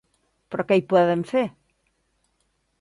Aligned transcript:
Però 0.55 0.65
què 0.71 0.77
hi 0.79 0.83
poden 0.95 1.23
fer? 1.33 1.45